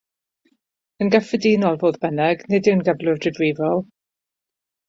Yn 1.05 1.11
gyffredinol, 1.15 1.77
fodd 1.83 2.01
bynnag, 2.05 2.43
nid 2.55 2.71
yw'n 2.73 2.83
gyflwr 2.89 3.23
difrifol. 3.27 3.83